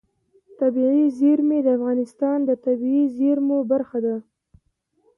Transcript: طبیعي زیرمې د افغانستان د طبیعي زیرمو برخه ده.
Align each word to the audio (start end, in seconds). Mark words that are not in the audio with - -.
طبیعي 0.59 1.05
زیرمې 1.17 1.59
د 1.63 1.67
افغانستان 1.77 2.37
د 2.45 2.51
طبیعي 2.65 3.05
زیرمو 3.17 3.57
برخه 3.71 3.97
ده. 4.05 4.15